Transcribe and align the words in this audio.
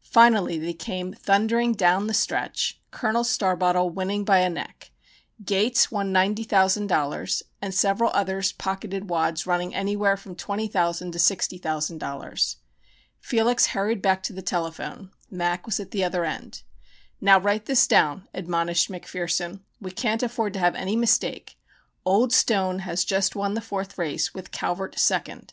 Finally 0.00 0.58
they 0.58 0.72
came 0.72 1.12
thundering 1.12 1.74
down 1.74 2.00
to 2.00 2.06
the 2.06 2.14
stretch, 2.14 2.80
Col. 2.90 3.22
Starbottle 3.22 3.90
winning 3.90 4.24
by 4.24 4.38
a 4.38 4.48
neck. 4.48 4.90
"Gates" 5.44 5.90
won 5.92 6.14
$90,000, 6.14 7.42
and 7.60 7.74
several 7.74 8.10
others 8.14 8.52
pocketed 8.52 9.10
wads 9.10 9.46
running 9.46 9.74
anywhere 9.74 10.16
from 10.16 10.34
$20,000 10.34 11.12
to 11.12 11.18
$60,000. 11.18 12.56
Felix 13.20 13.66
hurried 13.66 14.00
back 14.00 14.22
to 14.22 14.32
the 14.32 14.40
telephone. 14.40 15.10
"Mac" 15.30 15.66
was 15.66 15.78
at 15.78 15.90
the 15.90 16.02
other 16.02 16.24
end. 16.24 16.62
"Now 17.20 17.38
write 17.38 17.66
this 17.66 17.86
down," 17.86 18.26
admonished 18.32 18.88
McPherson; 18.90 19.60
"we 19.78 19.90
can't 19.90 20.22
afford 20.22 20.54
to 20.54 20.58
have 20.58 20.74
any 20.74 20.96
mistake. 20.96 21.58
Old 22.02 22.32
Stone 22.32 22.78
has 22.78 23.04
just 23.04 23.36
won 23.36 23.52
the 23.52 23.60
fourth 23.60 23.98
race, 23.98 24.32
with 24.32 24.52
Calvert 24.52 24.98
second. 24.98 25.52